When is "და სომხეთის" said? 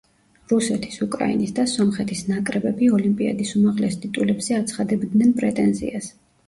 1.59-2.25